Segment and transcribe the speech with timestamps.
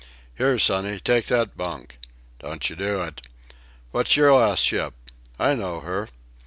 [0.33, 1.99] "Here, sonny, take that bunk!...
[2.39, 3.21] Don't you do it!...
[3.91, 4.95] What's your last ship?...
[5.37, 6.07] I know her....